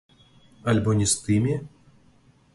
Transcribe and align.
Альбо 0.73 0.95
не 1.03 1.07
з 1.13 1.21
тымі? 1.27 1.55